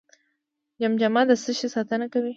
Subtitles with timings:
[0.81, 2.29] جمجمه د څه شي ساتنه کوي؟